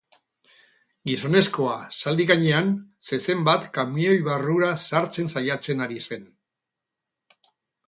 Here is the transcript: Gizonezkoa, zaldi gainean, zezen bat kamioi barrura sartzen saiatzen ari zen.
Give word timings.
Gizonezkoa, 1.09 1.75
zaldi 1.97 2.25
gainean, 2.31 2.71
zezen 3.11 3.45
bat 3.51 3.69
kamioi 3.77 4.17
barrura 4.31 4.73
sartzen 4.89 5.33
saiatzen 5.37 5.87
ari 5.89 6.03
zen. 6.11 6.27